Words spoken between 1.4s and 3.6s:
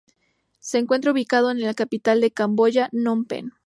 en la capital de Camboya, Nom Pen.